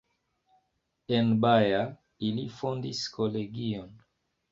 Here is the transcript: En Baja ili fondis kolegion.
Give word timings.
En 1.17 1.29
Baja 1.43 1.81
ili 2.29 2.45
fondis 2.61 3.03
kolegion. 3.19 3.93